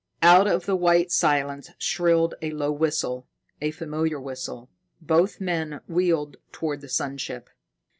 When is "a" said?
2.41-2.49, 3.61-3.69